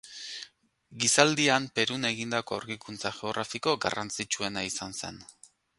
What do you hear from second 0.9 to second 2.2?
Gizaldian Perun